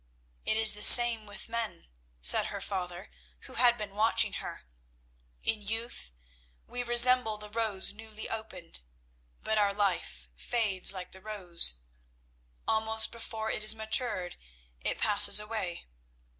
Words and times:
"It 0.43 0.57
is 0.57 0.73
the 0.73 0.81
same 0.81 1.27
with 1.27 1.47
men," 1.47 1.85
said 2.21 2.47
her 2.47 2.59
father, 2.59 3.11
who 3.41 3.53
had 3.53 3.77
been 3.77 3.93
watching 3.93 4.33
her. 4.41 4.63
"In 5.43 5.61
youth 5.61 6.11
we 6.65 6.81
resemble 6.81 7.37
the 7.37 7.51
rose 7.51 7.93
newly 7.93 8.27
opened, 8.27 8.79
but 9.43 9.59
our 9.59 9.75
life 9.75 10.27
fades 10.35 10.91
like 10.91 11.11
the 11.11 11.21
rose. 11.21 11.81
Almost 12.67 13.11
before 13.11 13.51
it 13.51 13.63
is 13.63 13.75
matured, 13.75 14.37
it 14.79 14.97
passes 14.97 15.39
away. 15.39 15.85